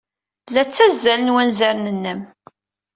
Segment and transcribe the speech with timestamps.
[0.53, 2.21] La ttazzalen wanzaren-nnem.